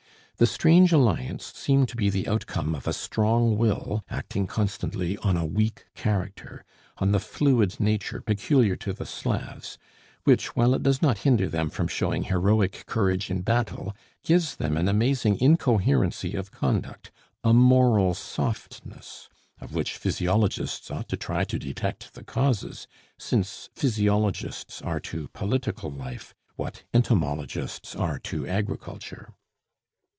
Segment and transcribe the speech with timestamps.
[0.37, 5.37] The strange alliance seemed to be the outcome of a strong will acting constantly on
[5.37, 6.65] a weak character,
[6.97, 9.77] on the fluid nature peculiar to the Slavs,
[10.23, 14.77] which, while it does not hinder them from showing heroic courage in battle, gives them
[14.77, 17.11] an amazing incoherency of conduct,
[17.43, 19.29] a moral softness
[19.59, 22.87] of which physiologists ought to try to detect the causes,
[23.19, 29.35] since physiologists are to political life what entomologists are to agriculture.